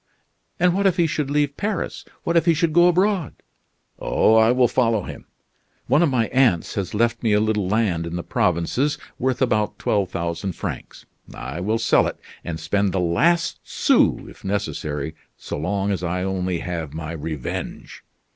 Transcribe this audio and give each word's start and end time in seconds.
"And 0.59 0.73
what 0.73 0.87
if 0.87 0.97
he 0.97 1.05
should 1.05 1.29
leave 1.29 1.55
Paris? 1.57 2.03
What 2.23 2.35
if 2.35 2.47
he 2.47 2.55
should 2.55 2.73
go 2.73 2.87
abroad?" 2.87 3.35
"Oh, 3.99 4.33
I 4.35 4.51
will 4.51 4.67
follow 4.67 5.03
him. 5.03 5.27
One 5.85 6.01
of 6.01 6.09
my 6.09 6.25
aunts 6.29 6.73
has 6.73 6.95
left 6.95 7.21
me 7.21 7.33
a 7.33 7.39
little 7.39 7.67
land 7.67 8.07
in 8.07 8.15
the 8.15 8.23
provinces 8.23 8.97
worth 9.19 9.43
about 9.43 9.77
twelve 9.77 10.09
thousand 10.09 10.53
francs. 10.53 11.05
I 11.35 11.59
will 11.59 11.77
sell 11.77 12.07
it, 12.07 12.17
and 12.43 12.59
spend 12.59 12.93
the 12.93 12.99
last 12.99 13.59
sou, 13.63 14.27
if 14.27 14.43
necessary, 14.43 15.13
so 15.37 15.59
long 15.59 15.91
as 15.91 16.01
I 16.03 16.23
only 16.23 16.61
have 16.61 16.95
my 16.95 17.11
revenge. 17.11 18.03